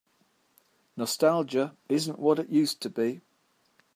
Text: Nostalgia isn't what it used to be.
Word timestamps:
Nostalgia 0.97 1.77
isn't 1.87 2.17
what 2.17 2.39
it 2.39 2.49
used 2.49 2.81
to 2.81 2.89
be. 2.89 3.21